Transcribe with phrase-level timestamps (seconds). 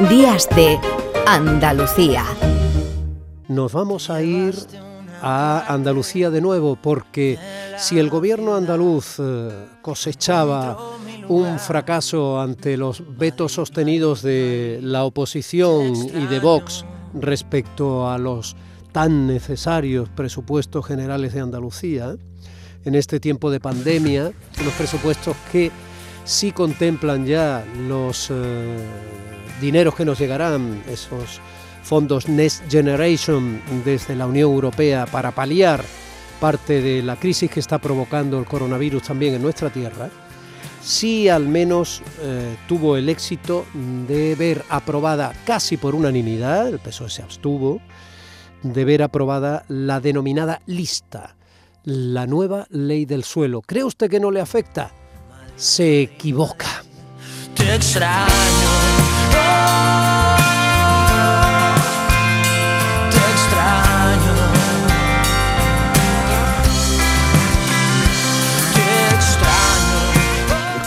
[0.00, 0.78] Días de
[1.26, 2.22] Andalucía.
[3.48, 4.54] Nos vamos a ir
[5.22, 7.38] a Andalucía de nuevo porque
[7.78, 9.48] si el gobierno andaluz eh,
[9.80, 10.76] cosechaba
[11.28, 16.84] un fracaso ante los vetos sostenidos de la oposición y de Vox
[17.14, 18.54] respecto a los
[18.92, 22.14] tan necesarios presupuestos generales de Andalucía,
[22.84, 24.30] en este tiempo de pandemia,
[24.62, 25.72] los presupuestos que
[26.24, 28.76] sí contemplan ya los eh,
[29.60, 31.40] dineros que nos llegarán, esos
[31.82, 35.84] fondos Next Generation desde la Unión Europea para paliar
[36.40, 40.10] parte de la crisis que está provocando el coronavirus también en nuestra tierra,
[40.82, 43.64] sí al menos eh, tuvo el éxito
[44.06, 47.80] de ver aprobada casi por unanimidad, el PSOE se abstuvo,
[48.62, 51.36] de ver aprobada la denominada lista,
[51.84, 53.62] la nueva ley del suelo.
[53.62, 54.90] ¿Cree usted que no le afecta?
[55.56, 56.82] Se equivoca.
[57.54, 59.05] Te extraño.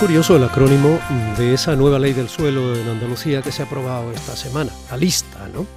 [0.09, 0.99] Curioso el acrónimo
[1.37, 4.97] de esa nueva ley del suelo en Andalucía que se ha aprobado esta semana, la
[4.97, 5.67] lista, ¿no?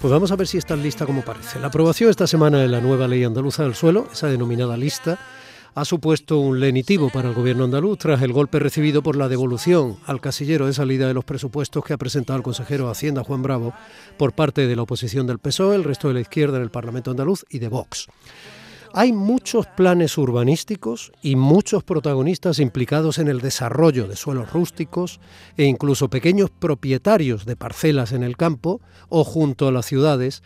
[0.00, 1.58] Pues vamos a ver si está lista como parece.
[1.58, 5.18] La aprobación esta semana de la nueva ley andaluza del suelo, esa denominada lista,
[5.74, 9.96] ha supuesto un lenitivo para el gobierno andaluz tras el golpe recibido por la devolución
[10.06, 13.42] al casillero de salida de los presupuestos que ha presentado el consejero de Hacienda Juan
[13.42, 13.74] Bravo
[14.16, 17.10] por parte de la oposición del PSOE, el resto de la izquierda en el Parlamento
[17.10, 18.06] andaluz y de Vox.
[18.96, 25.18] Hay muchos planes urbanísticos y muchos protagonistas implicados en el desarrollo de suelos rústicos
[25.56, 30.44] e incluso pequeños propietarios de parcelas en el campo o junto a las ciudades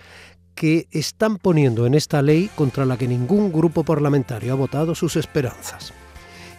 [0.59, 5.15] que están poniendo en esta ley contra la que ningún grupo parlamentario ha votado sus
[5.15, 5.93] esperanzas.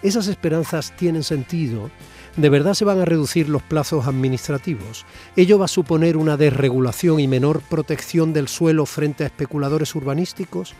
[0.01, 1.91] Esas esperanzas tienen sentido.
[2.37, 5.05] ¿De verdad se van a reducir los plazos administrativos?
[5.35, 10.75] ¿Ello va a suponer una desregulación y menor protección del suelo frente a especuladores urbanísticos?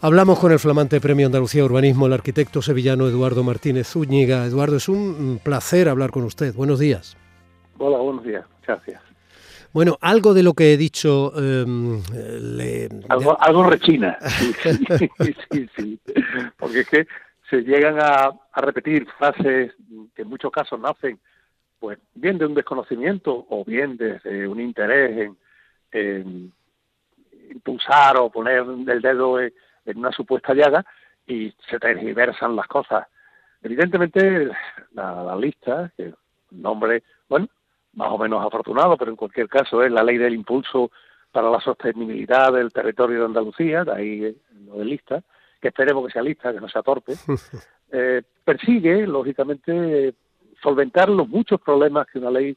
[0.00, 4.44] Hablamos con el flamante Premio Andalucía Urbanismo, el arquitecto sevillano Eduardo Martínez Zúñiga.
[4.46, 6.52] Eduardo, es un placer hablar con usted.
[6.56, 7.16] Buenos días.
[7.78, 8.44] Hola, buenos días.
[8.66, 9.07] Gracias.
[9.72, 11.32] Bueno, algo de lo que he dicho...
[11.36, 12.02] Em,
[13.08, 14.18] algo, rechina.
[15.18, 16.00] Sí, sí, sí,
[16.56, 17.06] Porque es que
[17.50, 19.72] se llegan a, repetir frases
[20.14, 21.18] que en muchos casos nacen
[21.78, 25.30] pues bien de un desconocimiento o bien desde un interés
[25.92, 26.52] en,
[27.50, 29.52] impulsar o poner el dedo en
[29.88, 30.84] en una supuesta llaga
[31.26, 33.06] y se tergiversan las cosas.
[33.62, 34.50] Evidentemente,
[34.92, 36.14] la, lista, que
[36.50, 37.48] nombre, bueno,
[37.98, 40.92] más o menos afortunado, pero en cualquier caso es la ley del impulso
[41.32, 44.36] para la sostenibilidad del territorio de Andalucía, de ahí
[44.66, 45.22] lo de lista,
[45.60, 47.14] que esperemos que sea lista, que no sea torpe,
[47.92, 50.14] eh, persigue, lógicamente,
[50.62, 52.56] solventar los muchos problemas que una ley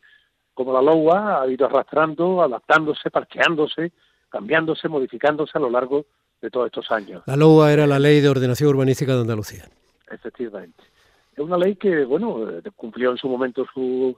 [0.54, 3.92] como la LOA ha ido arrastrando, adaptándose, parcheándose,
[4.30, 6.06] cambiándose, modificándose a lo largo
[6.40, 7.24] de todos estos años.
[7.26, 9.64] La LOA era la Ley de Ordenación Urbanística de Andalucía.
[10.12, 10.84] Efectivamente.
[11.34, 14.16] Es una ley que, bueno, cumplió en su momento eh,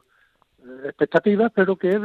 [0.86, 1.98] expectativas, pero que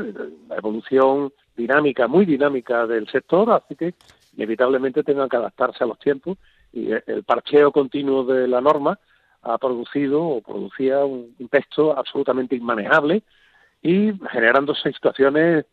[0.48, 3.94] la evolución dinámica, muy dinámica del sector, hace que
[4.36, 6.38] inevitablemente tengan que adaptarse a los tiempos
[6.72, 8.98] y el parcheo continuo de la norma
[9.42, 13.22] ha producido o producía un, texto absolutamente inmanejable
[13.82, 15.64] y generándose situaciones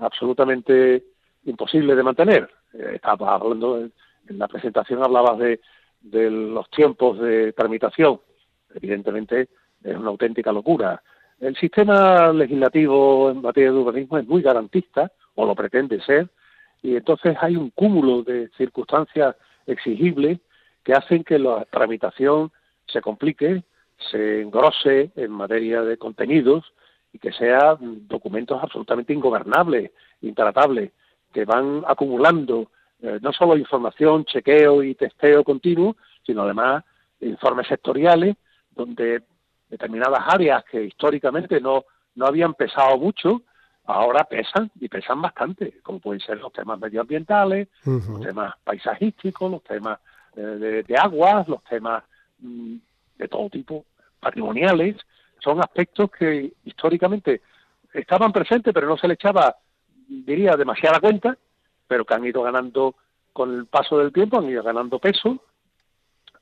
[0.00, 1.04] absolutamente
[1.44, 2.50] imposibles de mantener.
[2.74, 5.60] Eh, estaba hablando, en la presentación hablabas de,
[6.00, 8.20] de los tiempos de tramitación.
[8.74, 9.48] Evidentemente
[9.82, 11.02] es una auténtica locura.
[11.40, 16.28] El sistema legislativo en materia de urbanismo es muy garantista, o lo pretende ser,
[16.82, 20.40] y entonces hay un cúmulo de circunstancias exigibles
[20.82, 22.50] que hacen que la tramitación
[22.86, 23.62] se complique,
[24.10, 26.72] se engrose en materia de contenidos
[27.12, 30.90] y que sean documentos absolutamente ingobernables, intratables
[31.32, 32.70] que van acumulando
[33.00, 36.84] eh, no solo información, chequeo y testeo continuo, sino además
[37.20, 38.36] informes sectoriales
[38.74, 39.22] donde
[39.68, 41.84] determinadas áreas que históricamente no,
[42.14, 43.42] no habían pesado mucho,
[43.84, 49.62] ahora pesan y pesan bastante, como pueden ser los temas medioambientales, los temas paisajísticos, los
[49.62, 49.98] temas
[50.36, 52.04] eh, de, aguas, los temas
[52.40, 52.76] mm,
[53.16, 53.84] de todo tipo,
[54.20, 54.96] patrimoniales,
[55.42, 57.42] son aspectos que históricamente
[57.92, 59.56] estaban presentes pero no se le echaba
[60.08, 61.36] diría, demasiada cuenta,
[61.86, 62.94] pero que han ido ganando
[63.32, 65.38] con el paso del tiempo, han ido ganando peso,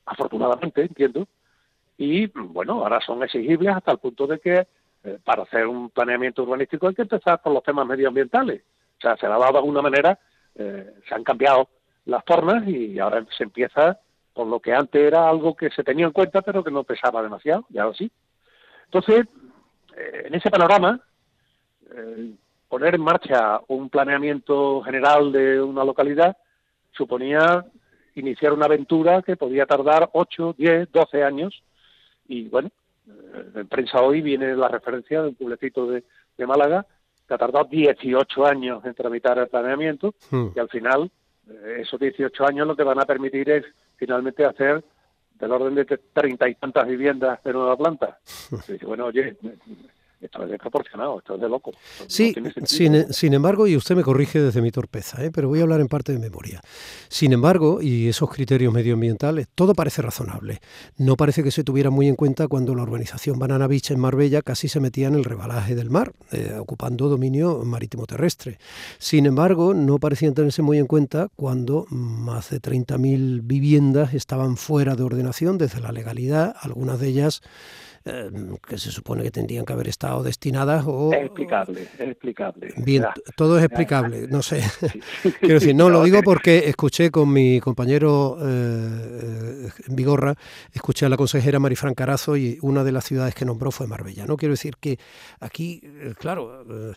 [0.05, 1.27] afortunadamente, entiendo,
[1.97, 4.67] y bueno, ahora son exigibles hasta el punto de que
[5.03, 8.61] eh, para hacer un planeamiento urbanístico hay que empezar por los temas medioambientales.
[8.97, 10.19] O sea, se la dado de alguna manera,
[10.55, 11.69] eh, se han cambiado
[12.05, 13.99] las formas y ahora se empieza
[14.33, 17.23] por lo que antes era algo que se tenía en cuenta pero que no pesaba
[17.23, 18.11] demasiado, ya ahora sí.
[18.85, 19.25] Entonces,
[19.95, 21.01] eh, en ese panorama,
[22.67, 26.35] poner en marcha un planeamiento general de una localidad
[26.91, 27.65] suponía
[28.15, 31.63] iniciar una aventura que podía tardar 8, 10, 12 años.
[32.27, 32.69] Y bueno,
[33.07, 36.03] eh, en prensa hoy viene la referencia de un pueblecito de,
[36.45, 36.85] Málaga
[37.27, 40.49] que ha tardado 18 años en tramitar el planeamiento hmm.
[40.55, 41.09] y al final
[41.49, 43.65] eh, esos 18 años lo que van a permitir es
[43.95, 44.83] finalmente hacer
[45.33, 48.19] del orden de treinta y tantas viviendas de nueva planta.
[48.67, 49.35] Y bueno, oye,
[50.21, 51.71] esto es desproporcionado, esto es de loco.
[52.07, 52.33] Sí,
[52.65, 55.31] sin, embargo, y usted me corrige desde mi torpeza, ¿eh?
[55.31, 56.61] pero voy a hablar en parte de memoria.
[57.07, 60.59] Sin embargo, y esos criterios medioambientales, todo parece razonable.
[60.97, 64.41] No parece que se tuviera muy en cuenta cuando la urbanización Banana Beach en Marbella
[64.41, 68.57] casi se metía en el rebalaje del mar, eh, ocupando dominio marítimo terrestre.
[68.97, 74.95] Sin embargo, no parecían tenerse muy en cuenta cuando más de 30.000 viviendas estaban fuera
[74.95, 77.41] de ordenación desde la legalidad, algunas de ellas
[78.07, 81.11] Em, que se supone que tendrían que haber estado destinadas o...
[81.11, 82.73] Es explicable, es explicable.
[82.77, 83.05] Bien,
[83.35, 84.61] todo es explicable, no sé.
[85.41, 90.35] Quiero decir, no, lo digo porque escuché con mi compañero eh, Vigorra,
[90.71, 94.25] escuché a la consejera Marifran Carazo y una de las ciudades que nombró fue Marbella.
[94.25, 94.97] No quiero decir que
[95.41, 96.93] aquí, eh, claro, eh,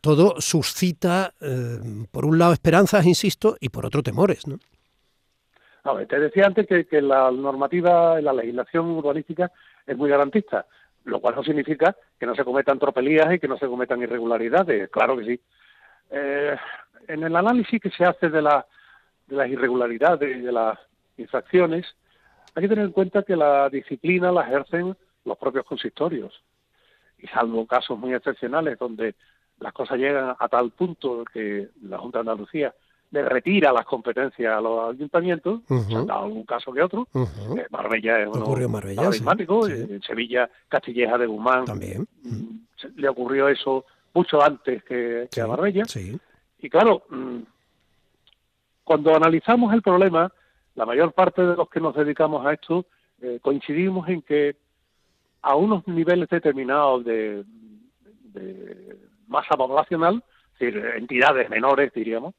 [0.00, 1.78] todo suscita, eh,
[2.10, 4.58] por un lado, esperanzas, insisto, y por otro, temores, ¿no?
[5.84, 9.52] No, te decía antes que, que la normativa, la legislación urbanística
[9.86, 10.66] es muy garantista,
[11.04, 14.90] lo cual no significa que no se cometan tropelías y que no se cometan irregularidades,
[14.90, 15.40] claro que sí.
[16.10, 16.56] Eh,
[17.08, 18.66] en el análisis que se hace de, la,
[19.26, 20.78] de las irregularidades y de las
[21.16, 21.86] infracciones,
[22.54, 26.42] hay que tener en cuenta que la disciplina la ejercen los propios consistorios.
[27.18, 29.14] Y salvo casos muy excepcionales donde
[29.58, 32.74] las cosas llegan a tal punto que la Junta de Andalucía
[33.10, 37.06] le retira las competencias a los ayuntamientos, se han dado algún caso que otro.
[37.14, 39.10] Eh, Marbella es uno Marbella,
[39.68, 41.64] en Sevilla, Castilleja de Guzmán.
[41.64, 42.06] También.
[42.22, 42.58] Mm,
[42.96, 45.84] le ocurrió eso mucho antes que, a Marbella.
[46.58, 47.38] Y claro, mm,
[48.84, 50.32] cuando analizamos el problema,
[50.74, 52.86] la mayor parte de los que nos dedicamos a esto
[53.22, 54.56] eh, coincidimos en que
[55.42, 57.44] a unos niveles determinados de,
[58.32, 60.22] de masa poblacional,
[60.54, 62.34] es decir, entidades menores, diríamos,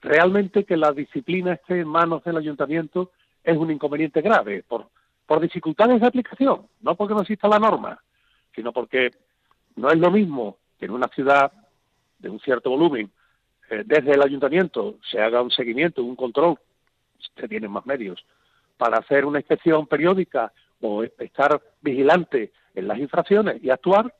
[0.00, 3.10] realmente que la disciplina esté en manos del ayuntamiento
[3.42, 4.88] es un inconveniente grave por,
[5.26, 8.02] por dificultades de aplicación, no porque no exista la norma,
[8.54, 9.10] sino porque
[9.76, 11.52] no es lo mismo que en una ciudad
[12.18, 13.10] de un cierto volumen,
[13.70, 16.58] eh, desde el ayuntamiento se haga un seguimiento, un control,
[17.36, 18.24] se tienen más medios,
[18.76, 24.14] para hacer una inspección periódica o estar vigilante en las infracciones y actuar,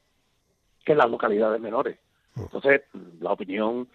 [0.85, 1.99] que en las localidades menores.
[2.35, 2.43] Mm.
[2.43, 2.83] Entonces,
[3.21, 3.89] la opinión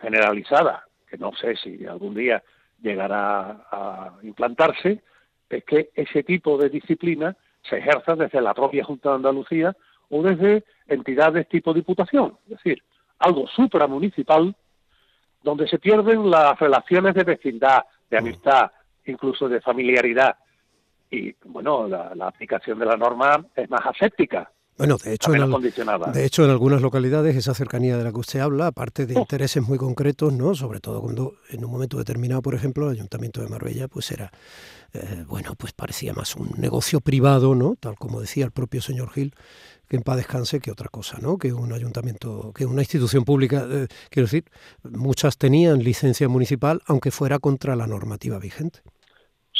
[0.00, 2.42] generalizada que no sé si algún día
[2.80, 5.02] llegará a implantarse,
[5.50, 7.36] es que ese tipo de disciplina
[7.68, 9.76] se ejerza desde la propia Junta de Andalucía
[10.08, 12.82] o desde entidades tipo diputación, es decir,
[13.18, 14.56] algo supramunicipal
[15.42, 18.70] donde se pierden las relaciones de vecindad, de amistad,
[19.04, 20.36] incluso de familiaridad.
[21.10, 24.50] Y bueno, la, la aplicación de la norma es más aséptica,
[24.82, 28.40] bueno, de hecho, en de hecho, en algunas localidades esa cercanía de la que usted
[28.40, 29.20] habla, aparte de oh.
[29.20, 30.56] intereses muy concretos, ¿no?
[30.56, 34.32] Sobre todo cuando en un momento determinado, por ejemplo, el Ayuntamiento de Marbella, pues era,
[34.92, 37.76] eh, bueno, pues parecía más un negocio privado, ¿no?
[37.78, 39.36] Tal como decía el propio señor Gil,
[39.86, 41.38] que en paz descanse, que otra cosa, ¿no?
[41.38, 44.46] Que un ayuntamiento, que una institución pública, eh, quiero decir,
[44.82, 48.80] muchas tenían licencia municipal, aunque fuera contra la normativa vigente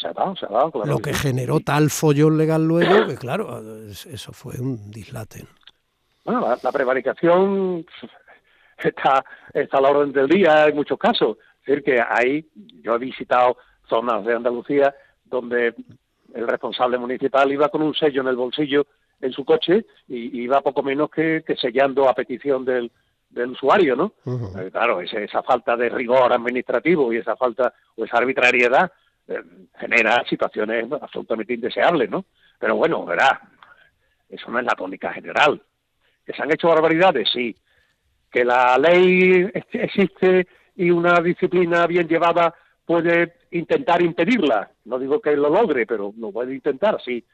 [0.03, 0.71] se ha dado, se ha dado.
[0.71, 0.91] Claro.
[0.91, 5.45] Lo que generó tal follón legal luego, que claro, eso fue un dislate.
[6.25, 7.87] Bueno, la, prevaricación
[8.79, 11.39] está, está a la orden del día en muchos casos.
[11.61, 12.49] Es decir, que ahí
[12.83, 13.57] yo he visitado
[13.89, 14.95] zonas de Andalucía
[15.25, 15.75] donde
[16.35, 18.87] el responsable municipal iba con un sello en el bolsillo
[19.21, 22.91] en su coche y iba poco menos que, sellando a petición del,
[23.31, 24.15] del usuario, ¿no?
[24.59, 28.91] Eh, claro, esa falta de rigor administrativo y esa falta o esa arbitrariedad
[29.29, 29.43] eh,
[29.79, 32.25] genera situaciones absolutamente indeseables, ¿no?
[32.59, 33.41] Pero bueno, verá,
[34.29, 35.63] eso no es la tónica general.
[36.25, 37.29] ¿Que se han hecho barbaridades?
[37.33, 37.57] Sí.
[38.31, 44.71] ¿Que la ley existe y una disciplina bien llevada puede intentar impedirla?
[44.85, 47.25] No digo que lo logre, pero lo puede intentar, sí.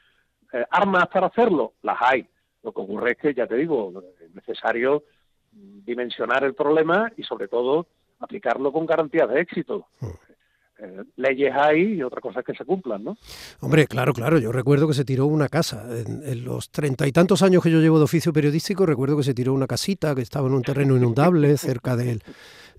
[0.51, 1.73] Eh, ¿Armas para hacerlo?
[1.83, 2.27] Las hay.
[2.63, 5.03] Lo que ocurre es que, ya te digo, es necesario
[5.51, 7.87] dimensionar el problema y, sobre todo,
[8.19, 9.87] aplicarlo con garantías de éxito.
[10.81, 13.17] Eh, leyes hay y otra cosa que se cumplan, ¿no?
[13.59, 14.37] Hombre, claro, claro.
[14.39, 15.85] Yo recuerdo que se tiró una casa.
[15.89, 19.33] En, los treinta y tantos años que yo llevo de oficio periodístico, recuerdo que se
[19.33, 22.23] tiró una casita que estaba en un terreno inundable cerca de él,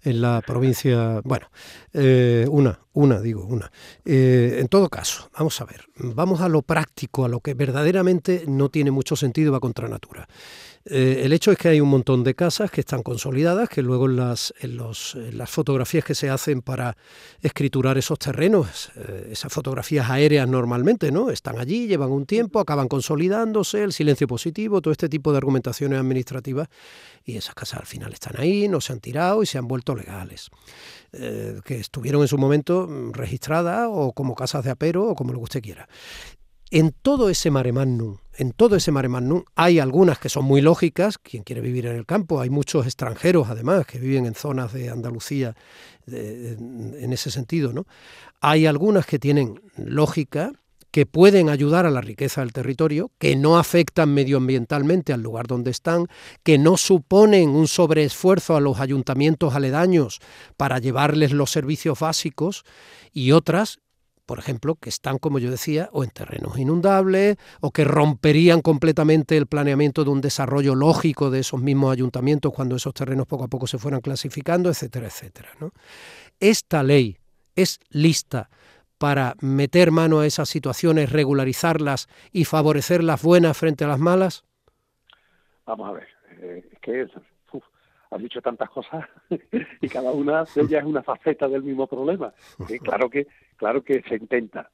[0.03, 1.21] en la provincia.
[1.25, 1.49] Bueno,
[1.93, 3.71] eh, una, una, digo, una.
[4.07, 5.85] Eh, en todo caso, vamos a ver.
[5.97, 10.27] Vamos a lo práctico, a lo que verdaderamente no tiene mucho sentido, va contra natura.
[10.87, 14.07] Eh, el hecho es que hay un montón de casas que están consolidadas, que luego
[14.07, 16.97] en las, en los, las fotografías que se hacen para
[17.43, 21.31] escriturar esos terrenos, eh, esas fotografías aéreas normalmente, ¿no?
[21.31, 25.99] Están allí, llevan un tiempo, acaban consolidándose, el silencio positivo, todo este tipo de argumentaciones
[25.99, 26.69] administrativas,
[27.25, 29.95] y esas casas al final están ahí, no se han tirado y se han vuelto
[29.95, 30.49] legales.
[31.13, 35.33] Eh, que estuvieron en su momento mm, registradas o como casas de apero o como
[35.33, 35.89] lo que usted quiera.
[36.73, 40.61] En todo ese mare magnum, en todo ese mare magnum, hay algunas que son muy
[40.61, 44.73] lógicas, quien quiere vivir en el campo, hay muchos extranjeros además que viven en zonas
[44.73, 45.57] de Andalucía
[46.07, 47.87] en ese sentido, ¿no?
[48.41, 50.53] Hay algunas que tienen lógica,
[50.93, 55.73] que pueden ayudar a la riqueza del territorio, que no afectan medioambientalmente al lugar donde
[55.73, 56.07] están,
[56.45, 60.21] que no suponen un sobreesfuerzo a los ayuntamientos aledaños
[60.57, 62.65] para llevarles los servicios básicos,
[63.13, 63.81] y otras
[64.31, 69.37] por ejemplo, que están, como yo decía, o en terrenos inundables, o que romperían completamente
[69.37, 73.49] el planeamiento de un desarrollo lógico de esos mismos ayuntamientos cuando esos terrenos poco a
[73.49, 75.49] poco se fueran clasificando, etcétera, etcétera.
[76.39, 77.19] Esta ley
[77.57, 78.51] es lista
[78.99, 84.45] para meter mano a esas situaciones, regularizarlas y favorecer las buenas frente a las malas?
[85.67, 86.09] Vamos a ver,
[86.41, 87.05] eh, es que
[88.11, 89.07] has dicho tantas cosas
[89.81, 92.33] y cada una de ellas es una faceta del mismo problema.
[92.85, 93.27] claro que
[93.61, 94.71] claro que se intenta.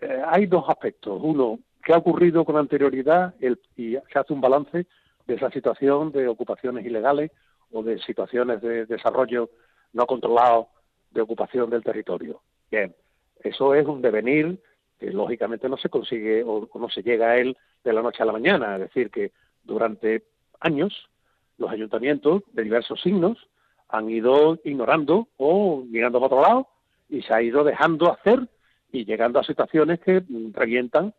[0.00, 1.20] Eh, hay dos aspectos.
[1.20, 3.34] Uno, ¿qué ha ocurrido con anterioridad?
[3.40, 4.86] El, y se hace un balance
[5.26, 7.32] de esa situación de ocupaciones ilegales
[7.72, 9.50] o de situaciones de desarrollo
[9.92, 10.68] no controlado
[11.10, 12.40] de ocupación del territorio.
[12.70, 12.94] Bien,
[13.42, 14.60] eso es un devenir
[15.00, 18.26] que lógicamente no se consigue o no se llega a él de la noche a
[18.26, 18.76] la mañana.
[18.76, 19.32] Es decir, que
[19.64, 20.22] durante
[20.60, 21.10] años
[21.58, 23.48] los ayuntamientos de diversos signos
[23.88, 26.68] han ido ignorando o mirando para otro lado
[27.10, 28.48] y se ha ido dejando hacer
[28.92, 31.14] y llegando a situaciones que revientan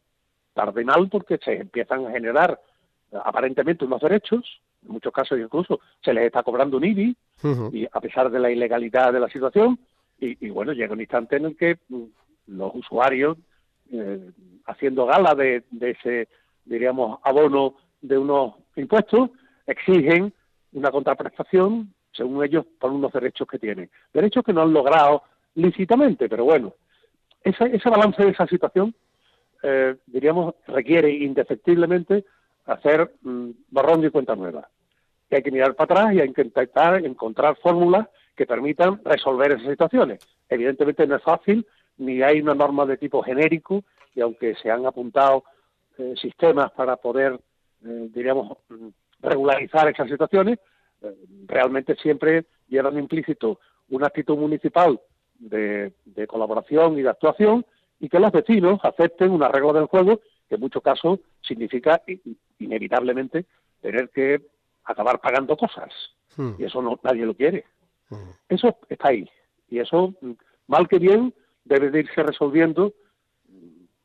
[0.53, 2.59] tarde y mal porque se empiezan a generar
[3.23, 7.15] aparentemente unos derechos, en muchos casos incluso se les está cobrando un IBI,
[7.71, 9.79] y a pesar de la ilegalidad de la situación,
[10.19, 12.03] y, bueno, llega un instante en el que mm,
[12.47, 13.37] los usuarios,
[13.91, 14.29] eh,
[14.67, 16.27] haciendo gala de, de ese,
[16.63, 19.31] diríamos, abono de unos impuestos,
[19.65, 20.31] exigen
[20.73, 23.89] una contraprestación, según ellos, por unos derechos que tienen.
[24.13, 25.23] Derechos que no han logrado
[25.55, 26.73] lícitamente, pero bueno,
[27.43, 28.93] ese, balance de esa situación,
[29.63, 32.25] eh, diríamos, requiere indefectiblemente
[32.65, 34.69] hacer mm, borrón de cuenta nueva.
[35.29, 39.51] Y hay que mirar para atrás y hay que intentar encontrar fórmulas que permitan resolver
[39.51, 40.19] esas situaciones.
[40.49, 41.65] Evidentemente no es fácil,
[41.97, 43.83] ni hay una norma de tipo genérico,
[44.15, 45.43] y aunque se han apuntado
[45.97, 47.39] eh, sistemas para poder,
[47.85, 48.87] eh, diríamos, mm,
[49.21, 50.59] regularizar esas situaciones,
[51.01, 51.15] eh,
[51.45, 54.99] realmente siempre llevan implícito una actitud municipal
[55.41, 55.93] de,
[56.27, 57.65] colaboración y de actuación
[57.99, 62.01] y que los vecinos acepten una regla del juego que en muchos casos significa
[62.59, 63.45] inevitablemente
[63.81, 64.41] tener que
[64.83, 65.89] acabar pagando cosas.
[66.35, 66.53] Hmm.
[66.57, 67.65] Y eso no nadie lo quiere.
[68.09, 68.31] Hmm.
[68.49, 69.29] Eso está ahí.
[69.69, 70.13] Y eso,
[70.67, 71.33] mal que bien,
[71.63, 72.93] debe de irse resolviendo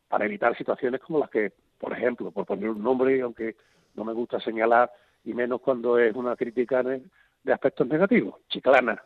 [0.09, 3.57] para evitar situaciones como las que, por ejemplo, por poner un nombre, aunque
[3.95, 4.91] no me gusta señalar,
[5.25, 7.03] y menos cuando es una crítica de,
[7.53, 9.03] aspectos negativos, Chiclana.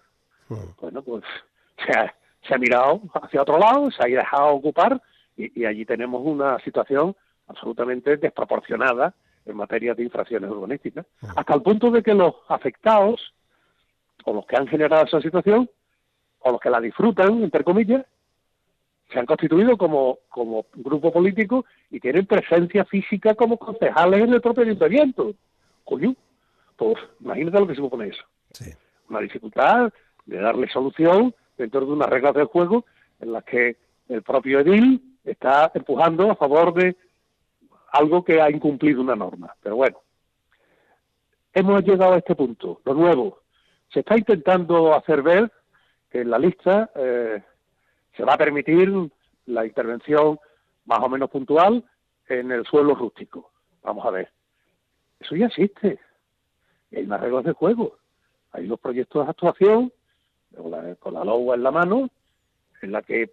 [0.49, 0.75] Hmm.
[0.81, 1.25] Bueno, pues
[1.87, 2.15] se ha,
[2.47, 5.01] se ha, mirado hacia otro lado, se ha dejado ocupar
[5.37, 7.17] y, allí tenemos una situación
[7.47, 9.15] absolutamente desproporcionada
[9.47, 13.35] en materia de infracciones urbanísticas, hasta el punto de que los afectados
[14.25, 15.69] o los que han generado esa situación
[16.41, 18.05] o los que la disfrutan, entre comillas,
[19.13, 24.41] se han constituido como, como grupo político y tienen presencia física como concejales en el
[24.41, 25.35] propio ayuntamiento.
[25.85, 26.15] Coño,
[26.77, 28.25] pues imagínate lo que se supone eso.
[29.09, 29.93] Una dificultad
[30.27, 32.87] de darle solución dentro de unas reglas del juego
[33.21, 33.77] en las que
[34.09, 36.97] el propio edil está empujando a favor de
[37.93, 39.55] algo que ha incumplido una norma.
[39.63, 39.99] Pero bueno,
[41.53, 42.81] hemos llegado a este punto.
[42.85, 43.41] Lo nuevo,
[43.93, 45.53] se está intentando hacer ver
[46.11, 47.43] que en la lista eh,
[48.17, 48.91] se va a permitir
[49.47, 50.39] la intervención
[50.87, 51.85] más o menos puntual
[52.29, 53.51] en el suelo rústico.
[53.83, 54.33] Vamos a ver.
[55.19, 55.99] Eso ya existe.
[56.91, 57.99] hay unas reglas de juego.
[58.53, 59.93] Hay unos proyectos de actuación
[60.57, 62.11] con la, con LOA en la mano,
[62.83, 63.31] en la que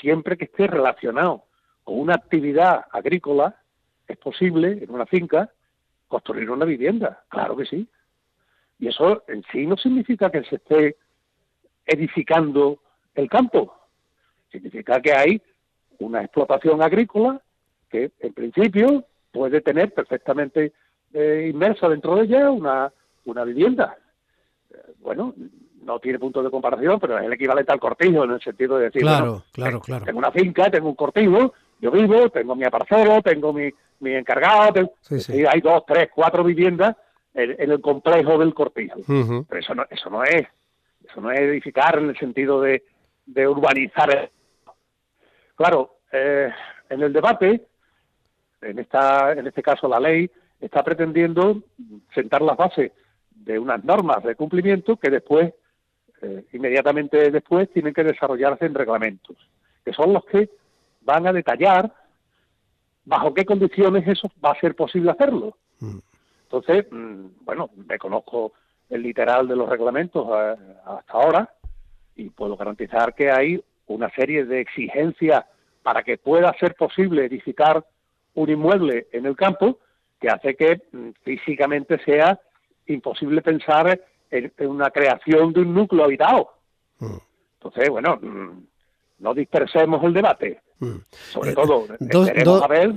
[0.00, 1.44] siempre que esté relacionado
[1.84, 3.56] con una actividad agrícola,
[4.06, 5.50] es posible en una finca
[6.08, 7.22] construir una vivienda.
[7.28, 7.88] Claro que sí.
[8.78, 10.96] Y eso en sí no significa que se esté
[11.86, 12.80] edificando
[13.14, 13.74] el campo.
[14.50, 15.42] Significa que hay
[15.98, 17.40] una explotación agrícola
[17.88, 20.72] que en principio puede tener perfectamente
[21.12, 22.92] eh, inmersa dentro de ella una,
[23.24, 23.96] una vivienda.
[24.70, 25.34] Eh, bueno,
[25.80, 28.84] no tiene punto de comparación, pero es el equivalente al cortijo en el sentido de
[28.84, 30.04] decir, claro, claro, claro.
[30.04, 33.70] tengo una finca, tengo un cortijo yo vivo, tengo mi aparcero, tengo mi,
[34.00, 36.96] mi encargado, y hay dos, tres, cuatro viviendas
[37.32, 39.00] en, el complejo del cortijo.
[39.06, 40.46] Pero eso no, eso no es,
[41.08, 42.84] eso no es edificar en el sentido de,
[43.24, 44.30] de urbanizar.
[45.56, 46.50] Claro, eh,
[46.90, 47.66] en el debate,
[48.60, 51.62] en esta, en este caso la ley, está pretendiendo
[52.14, 52.92] sentar las bases
[53.30, 55.54] de unas normas de cumplimiento que después,
[56.22, 59.36] eh, inmediatamente después, tienen que desarrollarse en reglamentos,
[59.84, 60.50] que son los que
[61.02, 61.92] van a detallar
[63.04, 65.56] bajo qué condiciones eso va a ser posible hacerlo.
[65.80, 65.98] Mm.
[66.44, 68.52] Entonces, mm, bueno, me conozco
[68.88, 71.54] el literal de los reglamentos eh, hasta ahora
[72.16, 75.44] y puedo garantizar que hay una serie de exigencias
[75.82, 77.84] para que pueda ser posible edificar
[78.34, 79.78] un inmueble en el campo
[80.20, 82.38] que hace que mm, físicamente sea
[82.86, 86.50] imposible pensar en, una creación de un núcleo habitado.
[86.98, 87.16] Mm.
[87.54, 88.64] Entonces, bueno, mm,
[89.18, 90.60] no dispersemos el debate.
[91.30, 91.86] Sobre eh, todo,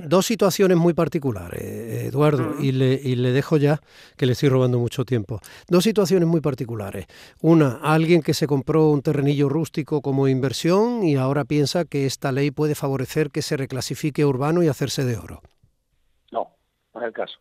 [0.06, 1.60] dos, situaciones muy particulares,
[2.06, 3.78] Eduardo, y, le, y le dejo ya
[4.16, 5.40] que le estoy robando mucho tiempo.
[5.68, 7.06] Dos situaciones muy particulares.
[7.42, 12.32] Una, alguien que se compró un terrenillo rústico como inversión y ahora piensa que esta
[12.32, 15.42] ley puede favorecer que se reclasifique urbano y hacerse de oro.
[16.32, 16.56] No,
[16.94, 17.38] no es el caso.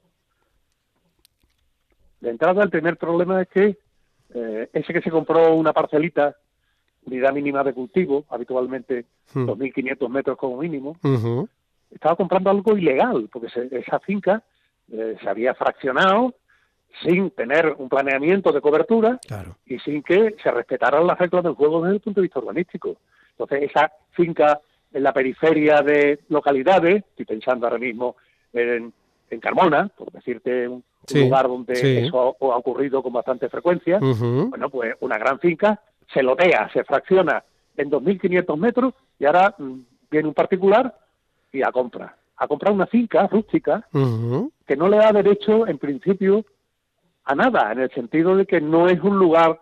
[2.24, 3.78] De entrada, el primer problema es que
[4.34, 6.34] eh, ese que se compró una parcelita,
[7.06, 9.04] unidad mínima de cultivo, habitualmente
[9.34, 10.12] 2.500 hmm.
[10.14, 10.96] metros como mínimo,
[11.92, 14.42] estaba comprando algo ilegal, porque esa finca
[14.90, 16.34] eh, se había fraccionado
[17.02, 19.20] sin tener un planeamiento de cobertura
[19.66, 22.96] y sin que se respetaran las reglas del juego desde el punto de vista urbanístico.
[23.32, 24.62] Entonces, esa finca
[24.94, 28.16] en la periferia de localidades, estoy pensando ahora mismo
[28.54, 28.94] en,
[29.30, 34.70] en Carmona, por decirte un, un lugar donde eso ha ocurrido con bastante frecuencia, bueno,
[34.70, 35.80] pues una gran finca
[36.14, 37.44] se lotea, se fracciona
[37.76, 39.80] en 2.500 metros y ahora mm,
[40.12, 40.96] viene un particular
[41.52, 42.16] y a compra.
[42.38, 43.88] A comprar una finca rústica
[44.66, 46.44] que no le da derecho, en principio,
[47.26, 49.62] a nada, en el sentido de que no es un lugar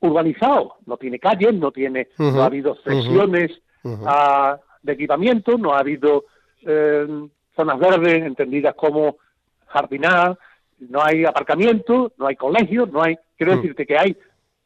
[0.00, 6.24] urbanizado, no tiene calles, no tiene, no ha habido sesiones de equipamiento, no ha habido
[6.62, 7.06] eh,
[7.54, 9.18] zonas verdes entendidas como
[9.66, 10.38] jardinadas,
[10.78, 13.56] no hay aparcamiento, no hay colegios, no hay, quiero mm.
[13.56, 14.16] decirte que hay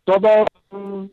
[0.05, 0.45] toda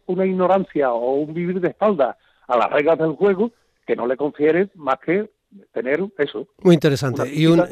[0.05, 3.51] una ignorancia o un vivir de espalda a las reglas del juego
[3.86, 5.29] que no le confiere más que
[5.73, 6.47] tener eso.
[6.62, 7.33] Muy interesante.
[7.33, 7.63] Y un,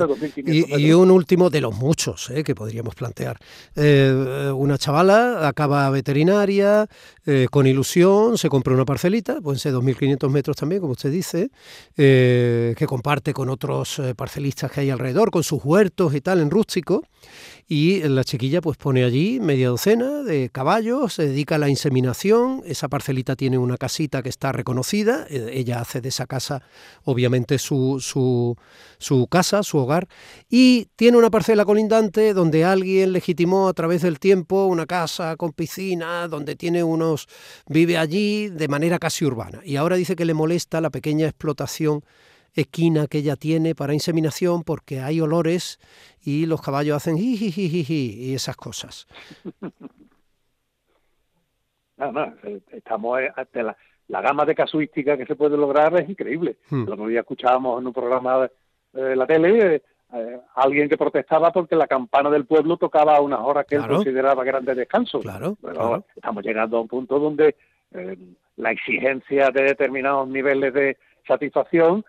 [0.46, 3.38] y, un, último de los muchos eh, que podríamos plantear.
[3.76, 6.88] Eh, una chavala acaba veterinaria,
[7.26, 11.50] eh, con ilusión, se compra una parcelita, pueden ser 2.500 metros también, como usted dice,
[11.96, 17.04] que comparte con otros parcelistas que hay alrededor, con sus huertos y tal, en rústico
[17.68, 22.62] y la chiquilla pues pone allí media docena de caballos, se dedica a la inseminación,
[22.66, 26.62] esa parcelita tiene una casita que está reconocida, eh, ella hace de esa casa
[27.04, 28.56] obviamente su, su,
[29.00, 30.08] su casa, su hogar,
[30.48, 35.52] y tiene una parcela colindante donde alguien legitimó a través del tiempo una casa con
[35.52, 37.28] piscina, donde tiene unos,
[37.68, 42.04] vive allí de manera casi urbana, y ahora dice que le molesta la pequeña explotación
[42.56, 45.80] equina que ella tiene para inseminación porque hay olores
[46.24, 49.08] y los caballos hacen jiji y esas cosas.
[51.98, 53.76] Nada eh, estamos ante la,
[54.08, 56.58] la, gama de casuística que se puede lograr es increíble.
[56.70, 56.86] Hmm.
[56.86, 58.50] Lo que día escuchábamos en un programa
[58.94, 59.82] de, la tele,
[60.14, 63.88] eh, alguien que protestaba porque la campana del pueblo tocaba a unas horas que él
[63.88, 65.20] consideraba que eran de descanso.
[65.20, 67.56] Claro, Pero estamos llegando a un punto donde
[67.94, 68.18] eh,
[68.58, 72.06] la exigencia de determinados niveles de satisfacción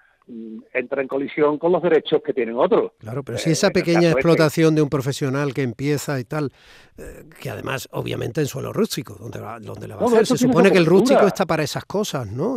[0.73, 2.93] entra en colisión con los derechos que tienen otros.
[2.99, 6.51] Claro, pero si esa pequeña explotación de un profesional que empieza y tal,
[6.99, 10.73] eh, que además obviamente en suelo rústico, donde, donde le va a hacer, se supone
[10.73, 12.57] que el rústico está para esas cosas, ¿no?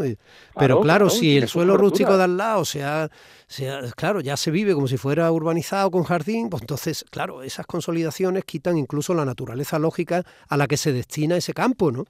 [0.57, 3.09] pero claro, si el suelo rústico de al lado, sea,
[3.47, 7.67] sea, claro, ya se vive como si fuera urbanizado con jardín, pues entonces, claro, esas
[7.67, 12.05] consolidaciones quitan incluso la naturaleza lógica a la que se destina ese campo, ¿no?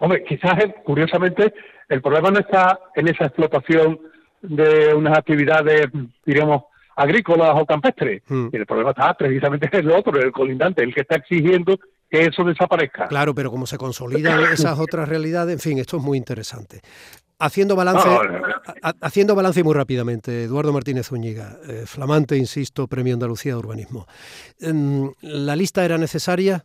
[0.00, 1.52] Hombre, quizás curiosamente
[1.88, 3.98] el problema no está en esa explotación
[4.42, 5.88] de unas actividades,
[6.24, 6.64] diríamos,
[6.96, 8.22] agrícolas o campestres.
[8.28, 8.48] Hmm.
[8.52, 11.78] El problema está precisamente en el otro, el colindante, el que está exigiendo
[12.10, 13.06] que eso desaparezca.
[13.08, 16.80] Claro, pero como se consolidan esas otras realidades, en fin, esto es muy interesante.
[17.40, 18.08] Haciendo balance,
[19.00, 24.06] haciendo balance muy rápidamente, Eduardo Martínez Zúñiga, eh, flamante, insisto, Premio Andalucía de Urbanismo.
[24.60, 26.64] Em, ¿La lista era necesaria?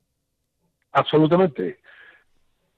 [0.93, 1.82] Absolutamente.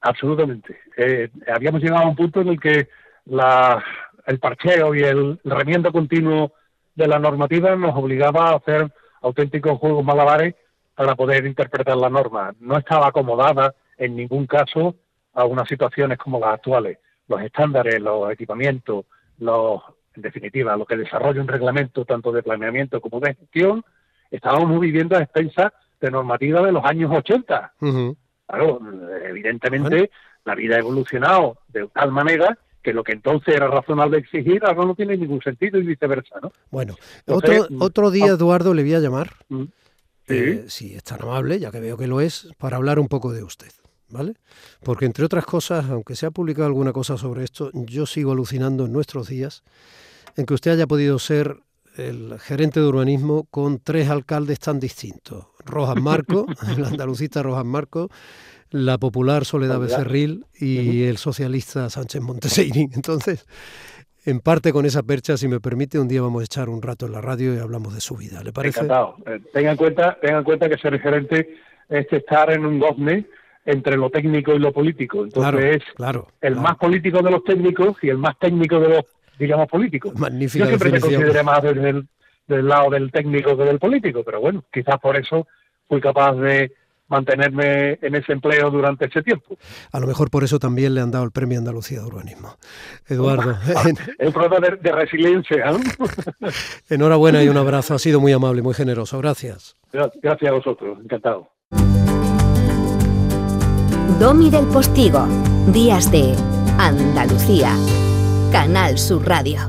[0.06, 0.78] Absolutamente.
[0.96, 2.88] Eh, habíamos llegado a un punto en el que
[3.24, 3.82] la,
[4.24, 6.52] el parcheo y el, remiendo continuo
[6.94, 10.54] de la normativa nos obligaba a hacer auténticos juegos malabares
[10.94, 12.54] para poder interpretar la norma.
[12.60, 14.94] No estaba acomodada en ningún caso
[15.34, 16.98] a unas situaciones como las actuales.
[17.26, 19.06] Los estándares, los equipamientos,
[19.38, 19.82] los,
[20.14, 23.84] en definitiva, lo que desarrolla un reglamento tanto de planeamiento como de gestión,
[24.30, 27.72] estábamos viviendo a expensas de normativa de los años 80.
[28.46, 28.80] Claro,
[29.24, 30.10] evidentemente
[30.44, 34.84] la vida ha evolucionado de tal manera que lo que entonces era razonable exigir ahora
[34.84, 36.52] no tiene ningún sentido y viceversa, ¿no?
[36.70, 36.94] Bueno,
[37.26, 39.64] otro, mm, otro día, Eduardo, le voy a llamar, mm,
[40.28, 43.32] eh, si es tan amable, ya que veo que lo es, para hablar un poco
[43.32, 43.72] de usted.
[44.08, 44.34] ¿Vale?
[44.84, 48.84] Porque entre otras cosas, aunque se ha publicado alguna cosa sobre esto, yo sigo alucinando
[48.84, 49.64] en nuestros días
[50.36, 51.56] en que usted haya podido ser
[51.98, 55.46] el gerente de urbanismo con tres alcaldes tan distintos.
[55.64, 58.08] Rojas Marco, el andalucista Rojas Marco,
[58.70, 62.90] la popular Soledad Becerril y el socialista Sánchez Monteseirín.
[62.94, 63.46] Entonces,
[64.26, 67.06] en parte con esa percha, si me permite, un día vamos a echar un rato
[67.06, 68.42] en la radio y hablamos de su vida.
[68.42, 68.80] ¿Le parece?
[68.80, 69.16] Encantado.
[69.24, 71.56] Eh, tenga en cuenta, tenga en cuenta que ser gerente
[71.88, 73.26] es estar en un gozne
[73.64, 75.24] entre lo técnico y lo político.
[75.24, 79.04] Entonces claro, es el más político de los técnicos y el más técnico de los,
[79.38, 80.14] digamos, políticos.
[80.18, 82.08] Magnífica Yo siempre me consideré más desde el,
[82.46, 85.46] del lado del técnico que del político, pero bueno, quizás por eso
[85.88, 86.72] fui capaz de
[87.08, 89.56] mantenerme en ese empleo durante ese tiempo.
[89.92, 92.56] A lo mejor por eso también le han dado el Premio Andalucía de Urbanismo.
[93.06, 93.56] Eduardo.
[94.18, 95.72] el problema de, de resiliencia.
[96.90, 97.94] Enhorabuena y un abrazo.
[97.94, 99.18] Ha sido muy amable, muy generoso.
[99.18, 99.76] Gracias.
[99.92, 100.98] Gracias a vosotros.
[101.02, 101.50] Encantado.
[104.18, 105.26] Domi del Postigo.
[105.72, 106.34] Días de
[106.78, 107.76] Andalucía.
[108.50, 109.66] Canal Sur Radio.